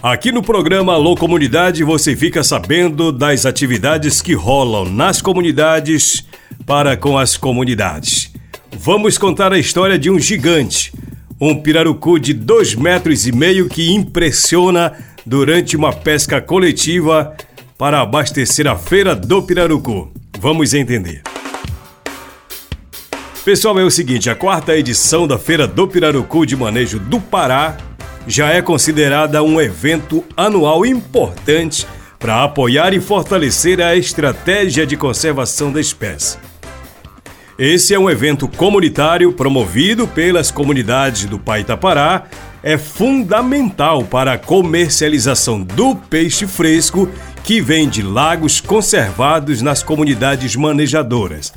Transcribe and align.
Aqui 0.00 0.30
no 0.30 0.44
programa 0.44 0.92
Alô 0.92 1.16
Comunidade 1.16 1.82
você 1.82 2.14
fica 2.14 2.44
sabendo 2.44 3.10
das 3.10 3.44
atividades 3.44 4.22
que 4.22 4.32
rolam 4.32 4.84
nas 4.84 5.20
comunidades 5.20 6.24
para 6.64 6.96
com 6.96 7.18
as 7.18 7.36
comunidades. 7.36 8.32
Vamos 8.70 9.18
contar 9.18 9.52
a 9.52 9.58
história 9.58 9.98
de 9.98 10.08
um 10.08 10.16
gigante, 10.16 10.92
um 11.40 11.60
pirarucu 11.60 12.16
de 12.20 12.32
dois 12.32 12.76
metros 12.76 13.26
e 13.26 13.32
meio 13.32 13.68
que 13.68 13.90
impressiona 13.90 14.92
durante 15.26 15.76
uma 15.76 15.92
pesca 15.92 16.40
coletiva 16.40 17.36
para 17.76 18.00
abastecer 18.00 18.68
a 18.68 18.76
feira 18.76 19.16
do 19.16 19.42
pirarucu. 19.42 20.12
Vamos 20.38 20.74
entender. 20.74 21.22
Pessoal, 23.44 23.76
é 23.80 23.82
o 23.82 23.90
seguinte: 23.90 24.30
a 24.30 24.36
quarta 24.36 24.76
edição 24.76 25.26
da 25.26 25.38
Feira 25.38 25.66
do 25.66 25.88
Pirarucu 25.88 26.46
de 26.46 26.54
Manejo 26.54 27.00
do 27.00 27.18
Pará 27.18 27.87
já 28.28 28.50
é 28.50 28.60
considerada 28.60 29.42
um 29.42 29.58
evento 29.58 30.22
anual 30.36 30.84
importante 30.84 31.86
para 32.18 32.44
apoiar 32.44 32.92
e 32.92 33.00
fortalecer 33.00 33.80
a 33.80 33.96
estratégia 33.96 34.86
de 34.86 34.96
conservação 34.98 35.72
da 35.72 35.80
espécie. 35.80 36.36
Esse 37.58 37.94
é 37.94 37.98
um 37.98 38.10
evento 38.10 38.46
comunitário 38.46 39.32
promovido 39.32 40.06
pelas 40.06 40.50
comunidades 40.50 41.24
do 41.24 41.38
Paitapará, 41.38 42.24
é 42.62 42.76
fundamental 42.76 44.04
para 44.04 44.34
a 44.34 44.38
comercialização 44.38 45.62
do 45.62 45.96
peixe 45.96 46.46
fresco 46.46 47.08
que 47.42 47.60
vem 47.60 47.88
de 47.88 48.02
lagos 48.02 48.60
conservados 48.60 49.62
nas 49.62 49.82
comunidades 49.82 50.54
manejadoras. 50.54 51.52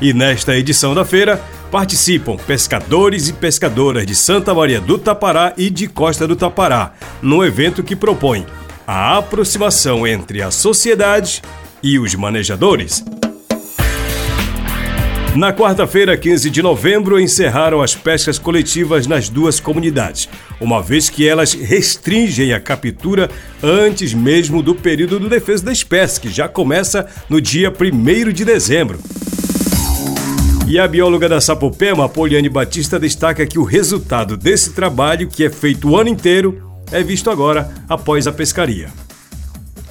E 0.00 0.12
nesta 0.12 0.56
edição 0.56 0.94
da 0.94 1.04
feira 1.04 1.40
participam 1.72 2.36
pescadores 2.36 3.28
e 3.28 3.32
pescadoras 3.32 4.04
de 4.04 4.14
Santa 4.14 4.52
Maria 4.52 4.78
do 4.78 4.98
Tapará 4.98 5.54
e 5.56 5.70
de 5.70 5.88
Costa 5.88 6.28
do 6.28 6.36
Tapará, 6.36 6.92
num 7.22 7.42
evento 7.42 7.82
que 7.82 7.96
propõe 7.96 8.44
a 8.86 9.16
aproximação 9.16 10.06
entre 10.06 10.42
a 10.42 10.50
sociedade 10.50 11.40
e 11.82 11.98
os 11.98 12.14
manejadores. 12.14 13.02
Na 15.34 15.50
quarta-feira, 15.50 16.14
15 16.14 16.50
de 16.50 16.60
novembro, 16.60 17.18
encerraram 17.18 17.80
as 17.80 17.94
pescas 17.94 18.38
coletivas 18.38 19.06
nas 19.06 19.30
duas 19.30 19.58
comunidades, 19.58 20.28
uma 20.60 20.82
vez 20.82 21.08
que 21.08 21.26
elas 21.26 21.54
restringem 21.54 22.52
a 22.52 22.60
captura 22.60 23.30
antes 23.62 24.12
mesmo 24.12 24.62
do 24.62 24.74
período 24.74 25.18
do 25.18 25.26
defesa 25.26 25.64
da 25.64 25.72
espécie, 25.72 26.20
que 26.20 26.28
já 26.28 26.46
começa 26.50 27.06
no 27.30 27.40
dia 27.40 27.72
1 27.72 28.30
de 28.30 28.44
dezembro. 28.44 29.00
E 30.72 30.78
a 30.78 30.88
bióloga 30.88 31.28
da 31.28 31.38
Sapopema, 31.38 32.08
Poliane 32.08 32.48
Batista, 32.48 32.98
destaca 32.98 33.46
que 33.46 33.58
o 33.58 33.62
resultado 33.62 34.38
desse 34.38 34.72
trabalho, 34.72 35.28
que 35.28 35.44
é 35.44 35.50
feito 35.50 35.90
o 35.90 35.98
ano 35.98 36.08
inteiro, 36.08 36.80
é 36.90 37.02
visto 37.02 37.30
agora 37.30 37.70
após 37.86 38.26
a 38.26 38.32
pescaria. 38.32 38.88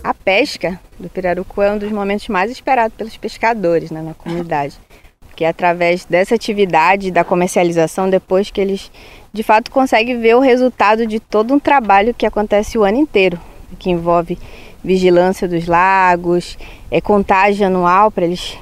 A 0.04 0.12
pesca 0.12 0.80
do 1.00 1.08
pirarucu 1.08 1.62
é 1.62 1.72
um 1.72 1.78
dos 1.78 1.92
momentos 1.92 2.28
mais 2.30 2.50
esperados 2.50 2.98
pelos 2.98 3.16
pescadores 3.16 3.92
né, 3.92 4.02
na 4.02 4.16
comunidade. 4.16 4.76
Porque 5.28 5.44
é 5.44 5.50
através 5.50 6.04
dessa 6.06 6.34
atividade, 6.34 7.12
da 7.12 7.23
comercialização, 7.23 8.10
depois 8.10 8.50
que 8.50 8.60
eles 8.60 8.92
de 9.32 9.44
fato 9.44 9.70
conseguem 9.70 10.20
ver 10.20 10.36
o 10.36 10.40
resultado 10.40 11.06
de 11.06 11.20
todo 11.20 11.54
um 11.54 11.60
trabalho 11.60 12.12
que 12.12 12.26
acontece 12.26 12.76
o 12.76 12.84
ano 12.84 12.98
inteiro, 12.98 13.40
que 13.78 13.92
envolve 13.92 14.36
vigilância 14.84 15.48
dos 15.48 15.68
lagos, 15.68 16.58
é, 16.90 17.00
contagem 17.00 17.68
anual 17.68 18.10
para 18.10 18.26
eles 18.26 18.58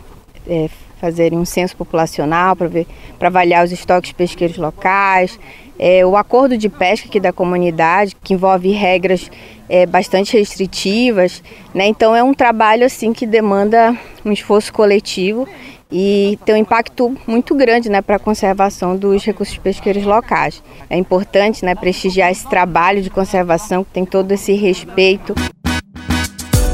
é, 0.46 0.70
fazerem 1.00 1.40
um 1.40 1.46
censo 1.46 1.76
populacional 1.76 2.56
para 2.56 2.68
ver 2.68 2.88
para 3.18 3.28
avaliar 3.28 3.66
os 3.66 3.72
estoques 3.72 4.12
pesqueiros 4.12 4.58
locais, 4.58 5.40
é, 5.78 6.06
o 6.06 6.18
acordo 6.18 6.58
de 6.58 6.68
pesca 6.68 7.08
aqui 7.08 7.20
da 7.20 7.32
comunidade 7.32 8.16
que 8.22 8.34
envolve 8.34 8.70
regras 8.72 9.32
é, 9.70 9.86
bastante 9.86 10.38
restritivas, 10.38 11.42
né? 11.74 11.88
Então 11.88 12.16
é 12.16 12.22
um 12.22 12.34
trabalho 12.34 12.86
assim 12.86 13.14
que 13.14 13.26
demanda 13.26 13.98
um 14.26 14.32
esforço 14.32 14.74
coletivo 14.74 15.48
e 15.92 16.38
tem 16.46 16.54
um 16.54 16.58
impacto 16.60 17.18
muito 17.26 17.56
grande 17.56 17.90
né, 17.90 18.02
para 18.02 18.18
a 18.18 18.20
conservação 18.20 18.96
dos 18.96 19.24
recursos 19.24 19.58
pesqueiros 19.58 20.04
locais. 20.04 20.62
É 20.90 20.98
importante 20.98 21.66
né, 21.66 21.74
prestigiar 21.74 22.32
esse 22.32 22.48
trabalho 22.48 23.02
de 23.02 23.10
conservação 23.10 23.84
que 23.84 23.92
tem 23.92 24.06
todo 24.06 24.32
esse 24.32 24.54
respeito. 24.54 25.34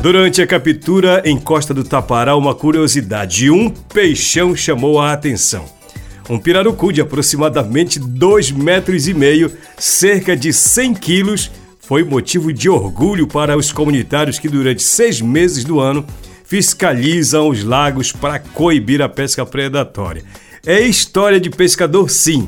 Durante 0.06 0.40
a 0.40 0.46
captura 0.46 1.24
em 1.26 1.36
Costa 1.36 1.74
do 1.74 1.84
Tapará, 1.84 2.36
uma 2.36 2.54
curiosidade: 2.54 3.50
um 3.50 3.72
peixão 3.72 4.56
chamou 4.56 5.02
a 5.02 5.12
atenção. 5.12 5.66
Um 6.30 6.38
pirarucu 6.38 6.94
de 6.94 7.02
aproximadamente 7.02 7.98
2 7.98 8.52
metros 8.52 9.08
e 9.08 9.16
meio, 9.16 9.52
cerca 9.80 10.38
de 10.38 10.54
100 10.54 10.94
quilos, 10.94 11.52
foi 11.80 12.04
motivo 12.04 12.54
de 12.54 12.70
orgulho 12.70 13.26
para 13.26 13.58
os 13.58 13.72
comunitários 13.72 14.38
que 14.38 14.48
durante 14.48 14.84
seis 14.84 15.20
meses 15.20 15.64
do 15.64 15.80
ano 15.80 16.06
fiscalizam 16.44 17.50
os 17.50 17.64
lagos 17.64 18.12
para 18.12 18.38
coibir 18.38 19.02
a 19.02 19.10
pesca 19.10 19.44
predatória. 19.44 20.24
É 20.64 20.82
história 20.82 21.40
de 21.40 21.50
pescador 21.50 22.12
sim, 22.12 22.48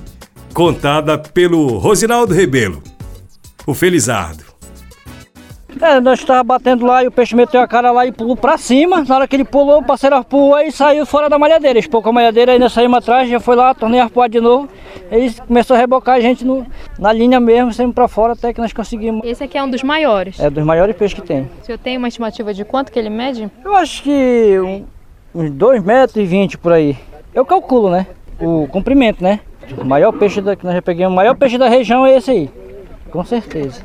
contada 0.53 1.18
pelo 1.18 1.79
Rosinaldo 1.79 2.35
Rebelo, 2.35 2.84
o 3.66 3.74
Felizardo. 3.74 4.46
É, 5.81 5.99
nós 5.99 6.19
estávamos 6.19 6.47
batendo 6.47 6.85
lá 6.85 7.03
e 7.03 7.07
o 7.07 7.11
peixe 7.11 7.35
meteu 7.35 7.61
a 7.61 7.67
cara 7.67 7.91
lá 7.91 8.05
e 8.05 8.11
pulou 8.11 8.35
pra 8.35 8.57
cima. 8.57 9.03
Na 9.03 9.15
hora 9.15 9.27
que 9.27 9.35
ele 9.35 9.43
pulou, 9.43 9.79
o 9.79 9.83
parceiro 9.83 10.15
arpoou 10.15 10.59
e 10.59 10.71
saiu 10.71 11.05
fora 11.05 11.29
da 11.29 11.38
malhadeira. 11.38 11.77
Expôs 11.77 12.03
com 12.03 12.09
a 12.09 12.13
malhadeira, 12.13 12.53
ainda 12.53 12.69
saímos 12.69 12.97
atrás, 12.97 13.29
já 13.29 13.39
foi 13.39 13.55
lá, 13.55 13.73
tornei 13.73 13.99
arpoar 13.99 14.29
de 14.29 14.39
novo. 14.39 14.67
Ele 15.11 15.33
começou 15.47 15.75
a 15.75 15.79
rebocar 15.79 16.15
a 16.15 16.19
gente 16.19 16.43
no, 16.43 16.65
na 16.97 17.13
linha 17.13 17.39
mesmo, 17.39 17.73
saímos 17.73 17.93
pra 17.93 18.07
fora 18.07 18.33
até 18.33 18.53
que 18.53 18.59
nós 18.59 18.73
conseguimos. 18.73 19.25
Esse 19.25 19.43
aqui 19.43 19.57
é 19.57 19.63
um 19.63 19.69
dos 19.69 19.83
maiores? 19.83 20.39
É, 20.39 20.49
dos 20.49 20.63
maiores 20.63 20.95
peixes 20.95 21.19
que 21.19 21.25
tem. 21.25 21.49
O 21.61 21.65
senhor 21.65 21.77
tem 21.77 21.97
uma 21.97 22.07
estimativa 22.07 22.53
de 22.53 22.65
quanto 22.65 22.91
que 22.91 22.97
ele 22.97 23.09
mede? 23.09 23.49
Eu 23.63 23.75
acho 23.75 24.03
que 24.03 24.59
um, 24.59 24.85
uns 25.33 25.51
2,20 25.51 25.81
metros 25.83 26.17
e 26.17 26.25
20 26.25 26.57
por 26.57 26.71
aí. 26.71 26.97
Eu 27.33 27.45
calculo, 27.45 27.89
né? 27.89 28.07
O 28.39 28.67
comprimento, 28.67 29.23
né? 29.23 29.39
O 29.77 29.83
maior 29.83 30.11
peixe 30.11 30.41
da, 30.41 30.55
que 30.55 30.65
nós 30.65 30.73
já 30.73 30.81
pegamos, 30.81 31.13
o 31.13 31.15
maior 31.15 31.35
peixe 31.35 31.57
da 31.57 31.67
região 31.67 32.05
é 32.05 32.17
esse 32.17 32.31
aí. 32.31 32.49
Com 33.11 33.23
certeza. 33.23 33.81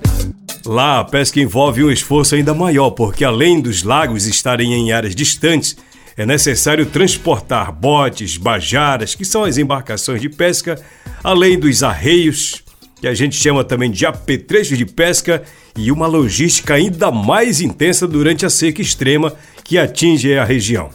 Lá, 0.65 1.01
a 1.01 1.05
pesca 1.05 1.41
envolve 1.41 1.83
um 1.83 1.91
esforço 1.91 2.35
ainda 2.35 2.55
maior, 2.55 2.91
porque 2.91 3.25
além 3.25 3.61
dos 3.61 3.83
lagos 3.83 4.27
estarem 4.27 4.73
em 4.73 4.93
áreas 4.93 5.15
distantes, 5.15 5.77
é 6.17 6.25
necessário 6.25 6.87
transportar 6.87 7.73
botes, 7.73 8.37
bajaras, 8.37 9.15
que 9.15 9.25
são 9.25 9.45
as 9.45 9.59
embarcações 9.59 10.21
de 10.21 10.29
pesca, 10.29 10.81
além 11.25 11.59
dos 11.59 11.83
arreios, 11.83 12.63
que 13.01 13.09
a 13.09 13.15
gente 13.15 13.35
chama 13.35 13.65
também 13.65 13.91
de 13.91 14.07
apetrechos 14.07 14.79
de 14.79 14.87
pesca, 14.87 15.43
e 15.77 15.91
uma 15.91 16.07
logística 16.07 16.75
ainda 16.75 17.11
mais 17.11 17.61
intensa 17.61 18.07
durante 18.07 18.45
a 18.45 18.51
seca 18.51 18.83
extrema 18.83 19.35
que 19.65 19.79
atinge 19.79 20.37
a 20.39 20.45
região. 20.45 20.91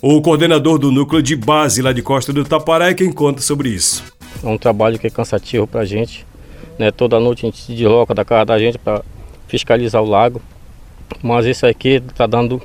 O 0.00 0.20
coordenador 0.20 0.78
do 0.78 0.92
núcleo 0.92 1.22
de 1.22 1.34
base 1.34 1.80
lá 1.80 1.90
de 1.90 2.02
Costa 2.02 2.32
do 2.32 2.44
Tapará 2.44 2.90
é 2.90 2.94
quem 2.94 3.10
conta 3.10 3.40
sobre 3.40 3.70
isso. 3.70 4.04
É 4.42 4.46
um 4.46 4.58
trabalho 4.58 4.98
que 4.98 5.06
é 5.06 5.10
cansativo 5.10 5.66
para 5.66 5.80
a 5.80 5.84
gente, 5.86 6.26
né? 6.78 6.90
Toda 6.90 7.20
noite 7.20 7.44
a 7.44 7.48
gente 7.48 7.60
se 7.60 7.72
desloca 7.72 8.14
da 8.14 8.24
casa 8.24 8.44
da 8.46 8.58
gente 8.58 8.78
para 8.78 9.02
fiscalizar 9.48 10.02
o 10.02 10.08
lago. 10.08 10.40
Mas 11.22 11.46
isso 11.46 11.66
aqui 11.66 12.02
está 12.08 12.26
dando 12.26 12.60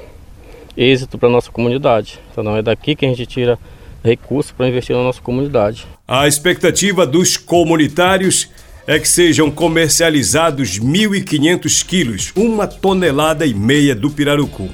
êxito 0.76 1.18
para 1.18 1.30
nossa 1.30 1.52
comunidade. 1.52 2.20
Então 2.32 2.56
é 2.56 2.62
daqui 2.62 2.96
que 2.96 3.06
a 3.06 3.10
gente 3.10 3.26
tira 3.26 3.60
recursos 4.04 4.52
para 4.52 4.68
investir 4.68 4.96
na 4.96 5.04
nossa 5.04 5.22
comunidade. 5.22 5.86
A 6.08 6.28
expectativa 6.28 7.06
dos 7.06 7.38
comunitários 7.38 8.50
é 8.88 8.98
que 8.98 9.08
sejam 9.08 9.52
comercializados 9.52 10.80
1.500 10.80 11.86
quilos, 11.86 12.32
uma 12.36 12.66
tonelada 12.66 13.46
e 13.46 13.54
meia 13.54 13.94
do 13.94 14.10
pirarucu. 14.10 14.70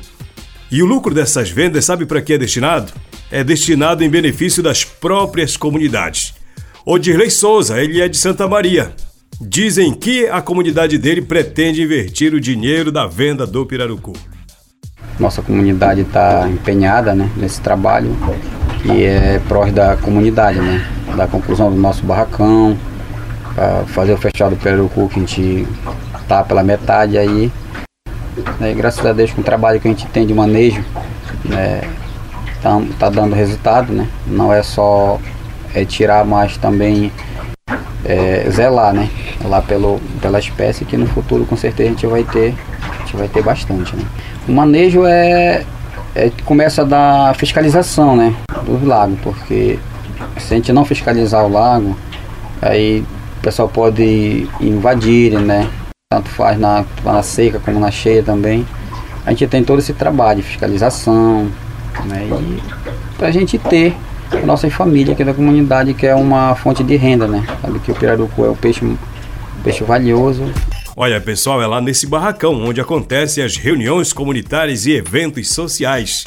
E 0.71 0.81
o 0.81 0.85
lucro 0.85 1.13
dessas 1.13 1.49
vendas, 1.49 1.85
sabe 1.85 2.05
para 2.05 2.21
que 2.21 2.33
é 2.33 2.37
destinado? 2.37 2.93
É 3.29 3.43
destinado 3.43 4.03
em 4.03 4.09
benefício 4.09 4.63
das 4.63 4.85
próprias 4.85 5.57
comunidades. 5.57 6.33
O 6.85 6.97
Dirley 6.97 7.29
Souza, 7.29 7.81
ele 7.81 7.99
é 7.99 8.07
de 8.07 8.15
Santa 8.15 8.47
Maria, 8.47 8.93
Dizem 9.39 9.93
que 9.93 10.27
a 10.27 10.41
comunidade 10.41 10.97
dele 10.97 11.21
pretende 11.21 11.81
invertir 11.81 12.33
o 12.33 12.39
dinheiro 12.39 12.91
da 12.91 13.05
venda 13.05 13.45
do 13.45 13.65
pirarucu. 13.65 14.13
Nossa 15.19 15.41
comunidade 15.41 16.01
está 16.01 16.47
empenhada 16.49 17.13
né, 17.13 17.29
nesse 17.35 17.59
trabalho 17.61 18.15
que 18.81 19.03
é 19.03 19.41
prós 19.47 19.73
da 19.73 19.97
comunidade, 19.97 20.59
né? 20.59 20.85
Da 21.17 21.27
conclusão 21.27 21.69
do 21.69 21.77
nosso 21.77 22.05
barracão, 22.05 22.77
para 23.53 23.85
fazer 23.87 24.13
o 24.13 24.17
fechado 24.17 24.55
do 24.55 24.61
pirarucu 24.61 25.09
que 25.09 25.15
a 25.15 25.19
gente 25.19 25.67
tá 26.27 26.43
pela 26.43 26.63
metade 26.63 27.17
aí. 27.17 27.51
E 28.61 28.73
graças 28.73 29.05
a 29.05 29.13
Deus 29.13 29.31
com 29.31 29.41
o 29.41 29.43
trabalho 29.43 29.79
que 29.79 29.87
a 29.87 29.91
gente 29.91 30.05
tem 30.07 30.25
de 30.25 30.33
manejo, 30.33 30.83
né, 31.43 31.81
tá, 32.61 32.81
tá 32.99 33.09
dando 33.09 33.33
resultado, 33.33 33.91
né? 33.91 34.07
Não 34.27 34.53
é 34.53 34.61
só 34.61 35.19
é, 35.73 35.83
tirar, 35.83 36.25
mas 36.25 36.57
também 36.57 37.11
é, 38.03 38.47
zelar, 38.49 38.93
né? 38.93 39.09
Lá 39.47 39.61
pelo, 39.61 39.99
pela 40.21 40.39
espécie 40.39 40.85
que 40.85 40.97
no 40.97 41.05
futuro 41.07 41.45
com 41.45 41.55
certeza 41.55 41.89
a 41.89 41.91
gente 41.91 42.07
vai 42.07 42.23
ter, 42.23 42.55
a 42.81 42.97
gente 43.03 43.15
vai 43.15 43.27
ter 43.27 43.43
bastante, 43.43 43.95
né? 43.95 44.03
O 44.47 44.51
manejo 44.51 45.05
é, 45.05 45.63
é 46.15 46.31
começa 46.45 46.83
da 46.83 47.33
fiscalização, 47.37 48.15
né? 48.15 48.33
Dos 48.65 48.83
lagos, 48.83 49.19
porque 49.21 49.77
se 50.37 50.53
a 50.53 50.57
gente 50.57 50.73
não 50.73 50.83
fiscalizar 50.83 51.45
o 51.45 51.51
lago, 51.51 51.95
aí 52.61 53.05
o 53.37 53.41
pessoal 53.41 53.69
pode 53.69 54.47
invadir, 54.59 55.39
né? 55.39 55.69
tanto 56.15 56.29
faz 56.29 56.57
na, 56.57 56.85
na 57.03 57.23
seca 57.23 57.59
como 57.59 57.79
na 57.79 57.91
cheia 57.91 58.23
também. 58.23 58.65
A 59.25 59.31
gente 59.31 59.47
tem 59.47 59.63
todo 59.63 59.79
esse 59.79 59.93
trabalho 59.93 60.41
de 60.41 60.47
fiscalização, 60.47 61.49
né? 62.05 62.27
E 62.29 62.61
para 63.17 63.27
a 63.27 63.31
gente 63.31 63.57
ter 63.57 63.95
a 64.31 64.45
nossa 64.45 64.69
família 64.69 65.13
aqui 65.13 65.23
da 65.23 65.33
comunidade, 65.33 65.93
que 65.93 66.05
é 66.05 66.15
uma 66.15 66.55
fonte 66.55 66.83
de 66.83 66.95
renda, 66.95 67.27
né? 67.27 67.43
Sabe 67.61 67.79
que 67.79 67.91
o 67.91 67.95
pirarucu 67.95 68.45
é 68.45 68.49
o 68.49 68.55
peixe, 68.55 68.85
peixe 69.65 69.83
valioso. 69.83 70.43
Olha, 70.95 71.19
pessoal, 71.19 71.59
é 71.59 71.65
lá 71.65 71.81
nesse 71.81 72.05
barracão 72.05 72.53
onde 72.63 72.79
acontecem 72.79 73.43
as 73.43 73.57
reuniões 73.57 74.13
comunitárias 74.13 74.85
e 74.85 74.93
eventos 74.93 75.49
sociais. 75.49 76.23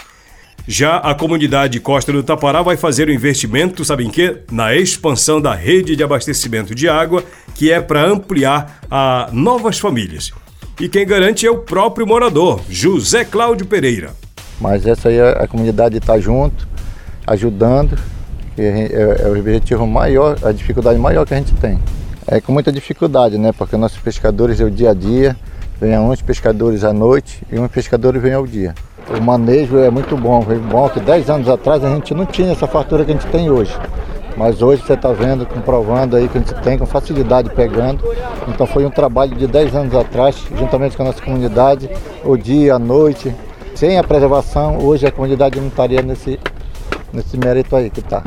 Já 0.67 0.97
a 0.97 1.15
comunidade 1.15 1.81
Costa 1.81 2.13
do 2.13 2.23
Tapará 2.23 2.61
vai 2.63 2.77
fazer 2.77 3.09
um 3.09 3.13
investimento, 3.13 3.85
sabem 3.85 4.11
que? 4.11 4.39
Na 4.51 4.75
expansão 4.75 5.41
da 5.41 5.55
rede 5.55 5.97
de 5.97 6.03
abastecimento 6.03 6.75
de 6.75 6.89
água, 6.89 7.25
que 7.55 7.71
é 7.71 7.81
para 7.81 8.05
ampliar 8.05 8.81
a 8.91 9.31
novas 9.33 9.79
famílias. 9.79 10.33
E 10.79 10.89
quem 10.89 11.07
garante 11.07 11.47
é 11.47 11.51
o 11.51 11.59
próprio 11.59 12.07
morador, 12.07 12.61
José 12.69 13.25
Cláudio 13.25 13.67
Pereira. 13.67 14.11
Mas 14.61 14.85
essa 14.85 15.09
aí 15.09 15.21
a, 15.21 15.31
a 15.31 15.47
comunidade 15.47 15.97
está 15.97 16.19
junto, 16.19 16.69
ajudando, 17.27 17.97
é, 18.59 18.63
é, 18.63 19.23
é 19.23 19.29
o 19.29 19.39
objetivo 19.39 19.87
maior, 19.87 20.37
a 20.43 20.51
dificuldade 20.51 20.99
maior 20.99 21.25
que 21.25 21.33
a 21.33 21.37
gente 21.39 21.55
tem. 21.55 21.79
É 22.31 22.43
com 22.43 22.53
muita 22.53 22.71
dificuldade, 22.71 23.39
né? 23.39 23.53
Porque 23.53 23.75
nossos 23.75 23.99
pescadores 23.99 24.61
é 24.61 24.65
o 24.65 24.71
dia 24.71 24.91
a 24.91 24.95
dia, 24.95 25.35
vem 25.81 25.99
uns 25.99 26.21
pescadores 26.21 26.85
à 26.85 26.93
noite 26.93 27.43
e 27.51 27.59
uns 27.59 27.71
pescadores 27.71 28.21
vêm 28.21 28.35
ao 28.35 28.47
dia. 28.47 28.75
O 29.09 29.23
manejo 29.23 29.79
é 29.79 29.91
muito 29.91 30.15
bom, 30.15 30.45
é 30.51 30.55
bom 30.57 30.91
que 30.91 31.01
10 31.01 31.31
anos 31.31 31.49
atrás 31.49 31.83
a 31.83 31.89
gente 31.89 32.13
não 32.13 32.27
tinha 32.27 32.53
essa 32.53 32.67
fartura 32.67 33.03
que 33.03 33.13
a 33.13 33.15
gente 33.15 33.27
tem 33.29 33.49
hoje. 33.49 33.75
Mas 34.37 34.61
hoje 34.61 34.83
você 34.83 34.93
está 34.93 35.11
vendo, 35.11 35.47
comprovando 35.47 36.17
aí 36.17 36.29
que 36.29 36.37
a 36.37 36.41
gente 36.43 36.55
tem 36.57 36.77
com 36.77 36.85
facilidade 36.85 37.49
pegando. 37.49 38.05
Então 38.47 38.67
foi 38.67 38.85
um 38.85 38.91
trabalho 38.91 39.35
de 39.35 39.47
10 39.47 39.75
anos 39.75 39.95
atrás, 39.95 40.37
juntamente 40.55 40.99
com 40.99 41.05
a 41.05 41.07
nossa 41.07 41.23
comunidade, 41.23 41.89
o 42.23 42.37
dia, 42.37 42.75
a 42.75 42.79
noite. 42.79 43.35
Sem 43.75 43.99
a 43.99 44.05
preservação, 44.05 44.77
hoje 44.79 45.07
a 45.07 45.11
comunidade 45.11 45.59
não 45.59 45.69
estaria 45.69 46.03
nesse, 46.03 46.39
nesse 47.11 47.39
mérito 47.39 47.75
aí 47.75 47.89
que 47.89 48.01
está. 48.01 48.23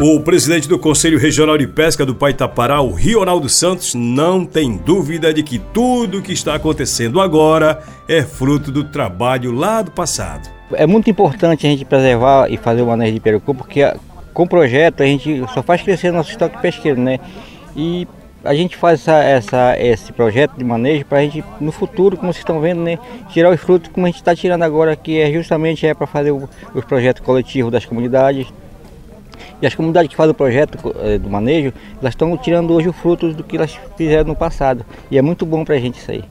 O 0.00 0.20
presidente 0.20 0.68
do 0.68 0.78
Conselho 0.78 1.18
Regional 1.18 1.58
de 1.58 1.66
Pesca 1.66 2.06
do 2.06 2.14
Paitapará, 2.14 2.80
o 2.80 2.92
Rionaldo 2.92 3.48
Santos, 3.48 3.96
não 3.96 4.46
tem 4.46 4.76
dúvida 4.76 5.34
de 5.34 5.42
que 5.42 5.58
tudo 5.58 6.18
o 6.18 6.22
que 6.22 6.32
está 6.32 6.54
acontecendo 6.54 7.20
agora 7.20 7.82
é 8.08 8.22
fruto 8.22 8.70
do 8.70 8.84
trabalho 8.84 9.50
lá 9.50 9.82
do 9.82 9.90
passado. 9.90 10.48
É 10.72 10.86
muito 10.86 11.10
importante 11.10 11.66
a 11.66 11.70
gente 11.70 11.84
preservar 11.84 12.48
e 12.48 12.56
fazer 12.56 12.82
o 12.82 12.86
manejo 12.86 13.14
de 13.14 13.18
perucu, 13.18 13.52
porque 13.52 13.92
com 14.32 14.44
o 14.44 14.48
projeto 14.48 15.02
a 15.02 15.06
gente 15.06 15.44
só 15.52 15.64
faz 15.64 15.82
crescer 15.82 16.12
nosso 16.12 16.30
estoque 16.30 16.62
pesqueiro, 16.62 17.00
né? 17.00 17.18
E 17.74 18.06
a 18.44 18.54
gente 18.54 18.76
faz 18.76 19.00
essa, 19.00 19.24
essa, 19.24 19.76
esse 19.80 20.12
projeto 20.12 20.52
de 20.56 20.62
manejo 20.62 21.06
para 21.06 21.18
a 21.18 21.22
gente, 21.22 21.42
no 21.60 21.72
futuro, 21.72 22.16
como 22.16 22.32
vocês 22.32 22.42
estão 22.42 22.60
vendo, 22.60 22.82
né, 22.82 23.00
tirar 23.30 23.50
os 23.50 23.60
frutos 23.60 23.90
como 23.92 24.06
a 24.06 24.10
gente 24.10 24.20
está 24.20 24.32
tirando 24.36 24.62
agora, 24.62 24.94
que 24.94 25.18
é 25.18 25.32
justamente 25.32 25.84
é 25.84 25.92
para 25.92 26.06
fazer 26.06 26.30
os 26.30 26.84
projetos 26.84 27.20
coletivos 27.20 27.72
das 27.72 27.84
comunidades, 27.84 28.46
e 29.60 29.66
as 29.66 29.74
comunidades 29.74 30.10
que 30.10 30.16
fazem 30.16 30.32
o 30.32 30.34
projeto 30.34 30.94
é, 31.00 31.18
do 31.18 31.28
manejo, 31.28 31.72
elas 32.00 32.12
estão 32.12 32.36
tirando 32.36 32.72
hoje 32.72 32.88
o 32.88 32.92
fruto 32.92 33.32
do 33.32 33.42
que 33.42 33.56
elas 33.56 33.78
fizeram 33.96 34.28
no 34.28 34.36
passado. 34.36 34.84
E 35.10 35.18
é 35.18 35.22
muito 35.22 35.44
bom 35.44 35.64
para 35.64 35.74
a 35.74 35.78
gente 35.78 35.98
isso 35.98 36.10
aí. 36.10 36.24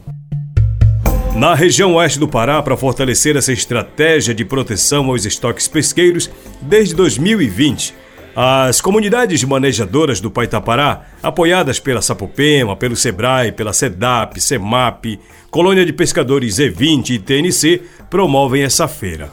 Na 1.35 1.53
região 1.53 1.93
oeste 1.95 2.17
do 2.17 2.27
Pará, 2.27 2.61
para 2.63 2.75
fortalecer 2.75 3.35
essa 3.37 3.53
estratégia 3.53 4.33
de 4.33 4.43
proteção 4.43 5.05
aos 5.09 5.23
estoques 5.23 5.67
pesqueiros, 5.67 6.31
desde 6.61 6.95
2020, 6.95 7.93
as 8.35 8.81
comunidades 8.81 9.43
manejadoras 9.43 10.19
do 10.19 10.31
Paitapará, 10.31 11.05
apoiadas 11.21 11.79
pela 11.79 12.01
Sapopema, 12.01 12.75
pelo 12.75 12.95
SEBRAE, 12.95 13.51
pela 13.51 13.73
SEDAP, 13.73 14.39
SEMAP, 14.39 15.19
Colônia 15.49 15.85
de 15.85 15.93
Pescadores 15.93 16.57
E20 16.57 17.09
e 17.11 17.19
TNC, 17.19 17.81
promovem 18.09 18.63
essa 18.63 18.87
feira. 18.87 19.31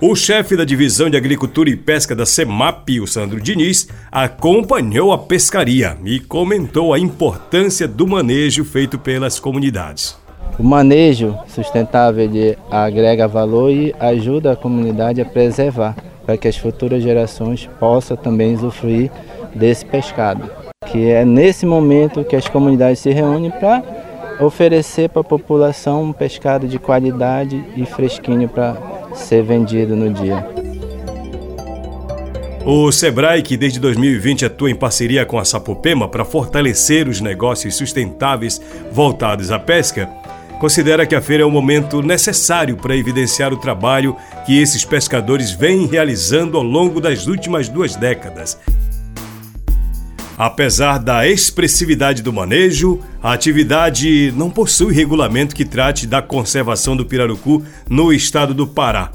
O 0.00 0.14
chefe 0.14 0.56
da 0.56 0.64
Divisão 0.64 1.10
de 1.10 1.16
Agricultura 1.16 1.68
e 1.68 1.74
Pesca 1.76 2.14
da 2.14 2.24
CEMAP, 2.24 3.00
o 3.00 3.06
Sandro 3.06 3.40
Diniz, 3.40 3.88
acompanhou 4.12 5.12
a 5.12 5.18
pescaria 5.18 5.98
e 6.04 6.20
comentou 6.20 6.94
a 6.94 7.00
importância 7.00 7.88
do 7.88 8.06
manejo 8.06 8.64
feito 8.64 8.96
pelas 8.96 9.40
comunidades. 9.40 10.16
O 10.56 10.62
manejo 10.62 11.36
sustentável 11.48 12.30
agrega 12.70 13.26
valor 13.26 13.72
e 13.72 13.92
ajuda 13.98 14.52
a 14.52 14.56
comunidade 14.56 15.20
a 15.20 15.24
preservar, 15.24 15.96
para 16.24 16.36
que 16.36 16.46
as 16.46 16.56
futuras 16.56 17.02
gerações 17.02 17.68
possam 17.80 18.16
também 18.16 18.54
usufruir 18.54 19.10
desse 19.52 19.84
pescado. 19.84 20.48
Que 20.86 21.10
é 21.10 21.24
nesse 21.24 21.66
momento 21.66 22.22
que 22.22 22.36
as 22.36 22.46
comunidades 22.46 23.00
se 23.00 23.10
reúnem 23.10 23.50
para 23.50 23.82
oferecer 24.40 25.08
para 25.08 25.22
a 25.22 25.24
população 25.24 26.04
um 26.04 26.12
pescado 26.12 26.68
de 26.68 26.78
qualidade 26.78 27.64
e 27.76 27.84
fresquinho 27.84 28.48
para 28.48 28.97
ser 29.14 29.42
vendido 29.42 29.96
no 29.96 30.12
dia. 30.12 30.46
O 32.64 32.92
Sebrae, 32.92 33.40
que 33.40 33.56
desde 33.56 33.80
2020 33.80 34.44
atua 34.44 34.70
em 34.70 34.74
parceria 34.74 35.24
com 35.24 35.38
a 35.38 35.44
Sapopema 35.44 36.06
para 36.06 36.24
fortalecer 36.24 37.08
os 37.08 37.20
negócios 37.20 37.74
sustentáveis 37.76 38.60
voltados 38.92 39.50
à 39.50 39.58
pesca, 39.58 40.06
considera 40.60 41.06
que 41.06 41.14
a 41.14 41.22
feira 41.22 41.44
é 41.44 41.46
um 41.46 41.50
momento 41.50 42.02
necessário 42.02 42.76
para 42.76 42.96
evidenciar 42.96 43.52
o 43.54 43.56
trabalho 43.56 44.14
que 44.44 44.60
esses 44.60 44.84
pescadores 44.84 45.50
vêm 45.50 45.86
realizando 45.86 46.58
ao 46.58 46.62
longo 46.62 47.00
das 47.00 47.26
últimas 47.26 47.68
duas 47.68 47.96
décadas. 47.96 48.58
Apesar 50.38 50.98
da 50.98 51.26
expressividade 51.26 52.22
do 52.22 52.32
manejo, 52.32 53.00
a 53.20 53.32
atividade 53.32 54.32
não 54.36 54.48
possui 54.48 54.94
regulamento 54.94 55.52
que 55.52 55.64
trate 55.64 56.06
da 56.06 56.22
conservação 56.22 56.96
do 56.96 57.04
pirarucu 57.04 57.60
no 57.90 58.12
estado 58.12 58.54
do 58.54 58.64
Pará. 58.64 59.10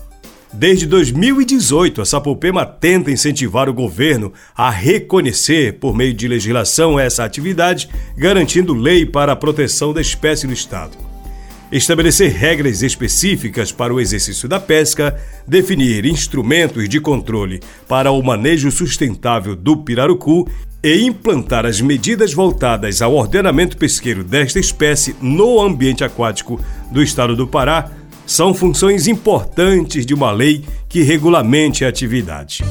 Desde 0.51 0.85
2018, 0.85 2.01
a 2.01 2.05
Sapopema 2.05 2.65
tenta 2.65 3.09
incentivar 3.09 3.69
o 3.69 3.73
governo 3.73 4.33
a 4.53 4.69
reconhecer, 4.69 5.79
por 5.79 5.95
meio 5.95 6.13
de 6.13 6.27
legislação, 6.27 6.99
essa 6.99 7.23
atividade, 7.23 7.89
garantindo 8.17 8.73
lei 8.73 9.05
para 9.05 9.31
a 9.31 9.35
proteção 9.35 9.93
da 9.93 10.01
espécie 10.01 10.45
no 10.45 10.51
estado. 10.51 10.97
Estabelecer 11.71 12.33
regras 12.33 12.83
específicas 12.83 13.71
para 13.71 13.93
o 13.93 13.99
exercício 13.99 14.47
da 14.49 14.59
pesca, 14.59 15.17
definir 15.47 16.05
instrumentos 16.05 16.87
de 16.89 16.99
controle 16.99 17.61
para 17.87 18.11
o 18.11 18.21
manejo 18.21 18.69
sustentável 18.69 19.55
do 19.55 19.77
pirarucu 19.77 20.45
e 20.83 21.05
implantar 21.05 21.65
as 21.65 21.79
medidas 21.79 22.33
voltadas 22.33 23.01
ao 23.01 23.15
ordenamento 23.15 23.77
pesqueiro 23.77 24.23
desta 24.23 24.59
espécie 24.59 25.15
no 25.21 25.61
ambiente 25.61 26.03
aquático 26.03 26.59
do 26.91 27.01
estado 27.01 27.35
do 27.35 27.47
Pará 27.47 27.89
são 28.25 28.53
funções 28.53 29.07
importantes 29.07 30.05
de 30.05 30.13
uma 30.13 30.31
lei 30.31 30.65
que 30.89 31.01
regulamente 31.01 31.85
a 31.85 31.89
atividade. 31.89 32.63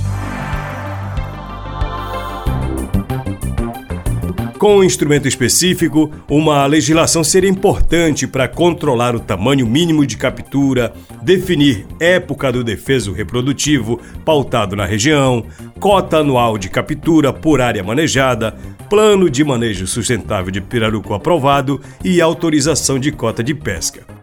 Com 4.62 4.76
um 4.76 4.84
instrumento 4.84 5.26
específico, 5.26 6.08
uma 6.30 6.64
legislação 6.66 7.24
seria 7.24 7.50
importante 7.50 8.28
para 8.28 8.46
controlar 8.46 9.12
o 9.12 9.18
tamanho 9.18 9.66
mínimo 9.66 10.06
de 10.06 10.16
captura, 10.16 10.92
definir 11.20 11.84
época 11.98 12.52
do 12.52 12.62
defeso 12.62 13.12
reprodutivo 13.12 14.00
pautado 14.24 14.76
na 14.76 14.86
região, 14.86 15.44
cota 15.80 16.18
anual 16.18 16.56
de 16.56 16.70
captura 16.70 17.32
por 17.32 17.60
área 17.60 17.82
manejada, 17.82 18.54
plano 18.88 19.28
de 19.28 19.42
manejo 19.42 19.84
sustentável 19.84 20.52
de 20.52 20.60
pirarucu 20.60 21.12
aprovado 21.12 21.80
e 22.04 22.20
autorização 22.20 23.00
de 23.00 23.10
cota 23.10 23.42
de 23.42 23.56
pesca. 23.56 24.21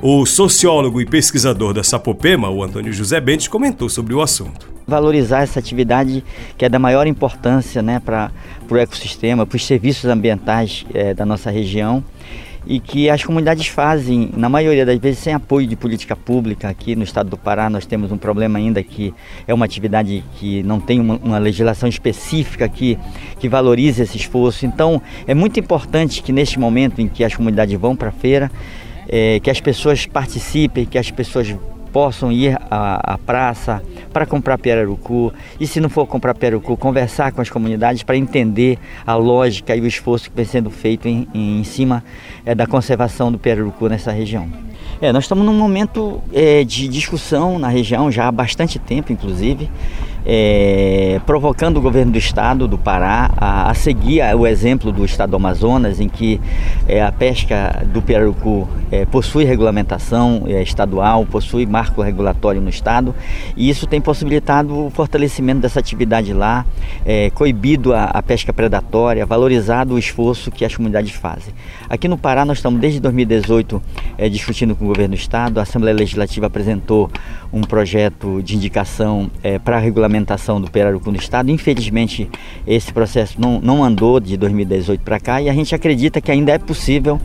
O 0.00 0.24
sociólogo 0.24 1.00
e 1.00 1.06
pesquisador 1.06 1.74
da 1.74 1.82
Sapopema, 1.82 2.48
o 2.48 2.62
Antônio 2.62 2.92
José 2.92 3.20
Bentes, 3.20 3.48
comentou 3.48 3.88
sobre 3.88 4.14
o 4.14 4.22
assunto 4.22 4.78
valorizar 4.86 5.42
essa 5.42 5.58
atividade 5.58 6.24
que 6.56 6.64
é 6.64 6.68
da 6.68 6.78
maior 6.78 7.06
importância 7.06 7.82
né, 7.82 8.00
para 8.00 8.30
o 8.70 8.74
ecossistema, 8.74 9.44
para 9.44 9.56
os 9.56 9.66
serviços 9.66 10.06
ambientais 10.06 10.86
é, 10.94 11.12
da 11.12 11.26
nossa 11.26 11.50
região 11.50 12.02
e 12.66 12.80
que 12.80 13.10
as 13.10 13.22
comunidades 13.22 13.66
fazem, 13.66 14.30
na 14.34 14.48
maioria 14.48 14.86
das 14.86 14.98
vezes, 14.98 15.18
sem 15.18 15.34
apoio 15.34 15.66
de 15.66 15.76
política 15.76 16.16
pública. 16.16 16.70
Aqui 16.70 16.96
no 16.96 17.02
estado 17.02 17.28
do 17.28 17.36
Pará 17.36 17.68
nós 17.68 17.84
temos 17.84 18.10
um 18.10 18.16
problema 18.16 18.58
ainda 18.58 18.82
que 18.82 19.12
é 19.46 19.52
uma 19.52 19.66
atividade 19.66 20.24
que 20.36 20.62
não 20.62 20.80
tem 20.80 21.00
uma, 21.00 21.16
uma 21.16 21.38
legislação 21.38 21.86
específica 21.86 22.66
que, 22.66 22.98
que 23.38 23.46
valorize 23.48 24.02
esse 24.02 24.16
esforço. 24.16 24.64
Então 24.64 25.02
é 25.26 25.34
muito 25.34 25.60
importante 25.60 26.22
que 26.22 26.32
neste 26.32 26.58
momento 26.58 27.02
em 27.02 27.08
que 27.08 27.22
as 27.22 27.34
comunidades 27.34 27.78
vão 27.78 27.94
para 27.94 28.08
a 28.08 28.12
feira, 28.12 28.50
é, 29.08 29.40
que 29.40 29.50
as 29.50 29.60
pessoas 29.60 30.06
participem, 30.06 30.84
que 30.84 30.98
as 30.98 31.10
pessoas 31.10 31.54
possam 31.92 32.30
ir 32.30 32.56
à, 32.70 33.14
à 33.14 33.18
praça 33.18 33.82
para 34.12 34.26
comprar 34.26 34.58
pirarucu 34.58 35.32
e 35.58 35.66
se 35.66 35.80
não 35.80 35.88
for 35.88 36.06
comprar 36.06 36.34
pirarucu, 36.34 36.76
conversar 36.76 37.32
com 37.32 37.40
as 37.40 37.50
comunidades 37.50 38.02
para 38.02 38.16
entender 38.16 38.78
a 39.06 39.14
lógica 39.14 39.74
e 39.74 39.80
o 39.80 39.86
esforço 39.86 40.30
que 40.30 40.36
vem 40.36 40.44
sendo 40.44 40.70
feito 40.70 41.08
em, 41.08 41.26
em 41.34 41.64
cima 41.64 42.04
é, 42.44 42.54
da 42.54 42.66
conservação 42.66 43.32
do 43.32 43.38
pirarucu 43.38 43.88
nessa 43.88 44.12
região. 44.12 44.48
É, 45.00 45.12
nós 45.12 45.24
estamos 45.24 45.44
num 45.44 45.54
momento 45.54 46.20
é, 46.32 46.64
de 46.64 46.88
discussão 46.88 47.58
na 47.58 47.68
região 47.68 48.10
já 48.10 48.26
há 48.26 48.32
bastante 48.32 48.78
tempo, 48.78 49.12
inclusive, 49.12 49.70
é, 50.30 51.18
provocando 51.24 51.78
o 51.78 51.80
governo 51.80 52.12
do 52.12 52.18
estado 52.18 52.68
do 52.68 52.76
Pará 52.76 53.30
a, 53.34 53.70
a, 53.70 53.74
seguir 53.74 54.20
o 54.36 54.46
exemplo 54.46 54.92
do 54.92 55.02
estado 55.02 55.30
do 55.30 55.36
Amazonas, 55.36 56.00
em 56.00 56.08
que 56.08 56.38
é, 56.86 57.02
a 57.02 57.10
pesca 57.10 57.82
do 57.86 58.02
pirarucu 58.02 58.68
é, 58.92 59.06
possui 59.06 59.44
regulamentação 59.44 60.44
é, 60.46 60.62
estadual, 60.62 61.24
possui 61.24 61.64
marco 61.64 62.02
regulatório 62.02 62.60
no 62.60 62.68
estado, 62.68 63.14
e 63.56 63.70
isso 63.70 63.86
tem 63.86 64.02
possibilitado 64.02 64.86
o 64.86 64.90
fortalecimento 64.90 65.60
dessa 65.60 65.80
atividade 65.80 66.34
lá, 66.34 66.66
é, 67.06 67.30
coibido 67.30 67.94
a, 67.94 68.04
a 68.04 68.22
pesca 68.22 68.52
predatória, 68.52 69.24
valorizado 69.24 69.94
o 69.94 69.98
esforço 69.98 70.50
que 70.50 70.62
as 70.62 70.76
comunidades 70.76 71.12
fazem. 71.12 71.54
Aqui 71.88 72.06
no 72.06 72.18
Pará 72.18 72.44
nós 72.44 72.58
estamos 72.58 72.78
desde 72.78 73.00
2018 73.00 73.82
é, 74.18 74.28
discutindo 74.28 74.76
com 74.76 74.84
o 74.84 74.88
governo 74.88 75.16
do 75.16 75.18
estado, 75.18 75.58
a 75.58 75.62
Assembleia 75.62 75.96
Legislativa 75.96 76.46
apresentou 76.46 77.10
um 77.50 77.62
projeto 77.62 78.42
de 78.42 78.56
indicação 78.56 79.30
para 79.64 79.76
a 79.76 79.78
regulamentação 80.18 80.60
do 80.60 80.70
pirarucu 80.70 81.10
no 81.10 81.16
estado. 81.16 81.50
Infelizmente, 81.50 82.28
esse 82.66 82.92
processo 82.92 83.40
não, 83.40 83.60
não 83.60 83.84
andou 83.84 84.20
de 84.20 84.36
2018 84.36 85.00
para 85.00 85.20
cá 85.20 85.40
e 85.40 85.48
a 85.48 85.52
gente 85.52 85.74
acredita 85.74 86.20
que 86.20 86.30
ainda 86.30 86.52
é 86.52 86.58
possível 86.58 87.20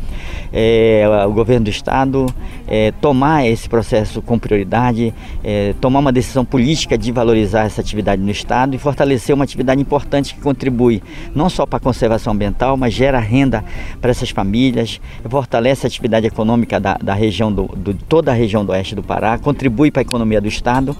é, 0.51 1.05
o 1.27 1.33
governo 1.33 1.65
do 1.65 1.69
estado 1.69 2.25
é, 2.67 2.91
tomar 3.01 3.45
esse 3.45 3.67
processo 3.67 4.21
com 4.21 4.37
prioridade, 4.37 5.13
é, 5.43 5.73
tomar 5.81 5.99
uma 5.99 6.11
decisão 6.11 6.45
política 6.45 6.97
de 6.97 7.11
valorizar 7.11 7.63
essa 7.63 7.81
atividade 7.81 8.21
no 8.21 8.31
estado 8.31 8.75
e 8.75 8.77
fortalecer 8.77 9.33
uma 9.33 9.43
atividade 9.43 9.81
importante 9.81 10.35
que 10.35 10.41
contribui 10.41 11.01
não 11.35 11.49
só 11.49 11.65
para 11.65 11.77
a 11.77 11.79
conservação 11.79 12.33
ambiental, 12.33 12.77
mas 12.77 12.93
gera 12.93 13.19
renda 13.19 13.63
para 13.99 14.11
essas 14.11 14.29
famílias, 14.29 15.01
fortalece 15.29 15.85
a 15.85 15.87
atividade 15.87 16.27
econômica 16.27 16.79
da, 16.79 16.95
da 16.95 17.13
região 17.13 17.51
do, 17.51 17.65
do 17.75 17.93
toda 17.93 18.31
a 18.31 18.33
região 18.33 18.65
do 18.65 18.71
oeste 18.71 18.95
do 18.95 19.03
Pará, 19.03 19.37
contribui 19.37 19.91
para 19.91 20.01
a 20.01 20.03
economia 20.03 20.39
do 20.39 20.47
estado. 20.47 20.95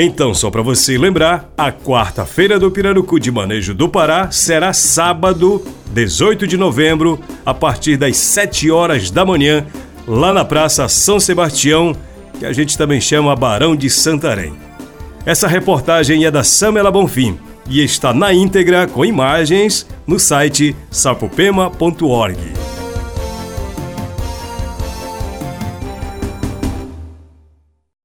Então, 0.00 0.32
só 0.32 0.48
para 0.48 0.62
você 0.62 0.96
lembrar, 0.96 1.52
a 1.58 1.72
quarta-feira 1.72 2.56
do 2.56 2.70
Pirarucu 2.70 3.18
de 3.18 3.32
Manejo 3.32 3.74
do 3.74 3.88
Pará 3.88 4.30
será 4.30 4.72
sábado, 4.72 5.60
18 5.92 6.46
de 6.46 6.56
novembro, 6.56 7.18
a 7.44 7.52
partir 7.52 7.96
das 7.96 8.16
7 8.16 8.70
horas 8.70 9.10
da 9.10 9.26
manhã, 9.26 9.66
lá 10.06 10.32
na 10.32 10.44
Praça 10.44 10.88
São 10.88 11.18
Sebastião, 11.18 11.96
que 12.38 12.46
a 12.46 12.52
gente 12.52 12.78
também 12.78 13.00
chama 13.00 13.34
Barão 13.34 13.74
de 13.74 13.90
Santarém. 13.90 14.52
Essa 15.26 15.48
reportagem 15.48 16.24
é 16.24 16.30
da 16.30 16.44
Samela 16.44 16.92
Bonfim 16.92 17.36
e 17.68 17.82
está 17.82 18.14
na 18.14 18.32
íntegra 18.32 18.86
com 18.86 19.04
imagens 19.04 19.84
no 20.06 20.16
site 20.20 20.76
sapopema.org. 20.92 22.77